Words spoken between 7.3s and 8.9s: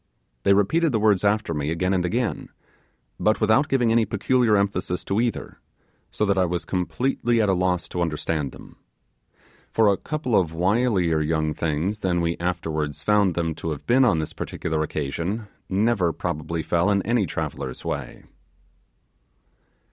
at a loss to understand them;